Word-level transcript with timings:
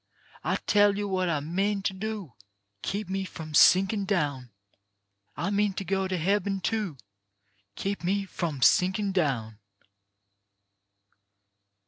I 0.43 0.55
tell 0.55 0.97
yo' 0.97 1.05
what 1.05 1.29
I 1.29 1.41
mean 1.41 1.83
to 1.83 1.93
do. 1.93 2.33
Keep 2.81 3.07
me 3.07 3.23
from 3.23 3.53
sinkin' 3.53 4.05
down. 4.07 4.49
I 5.37 5.51
mean 5.51 5.73
to 5.73 5.85
go 5.85 6.07
to 6.07 6.17
hebben, 6.17 6.59
too. 6.59 6.97
Keep 7.75 8.03
me 8.03 8.25
from 8.25 8.63
sinkin' 8.63 9.11
down. 9.11 9.59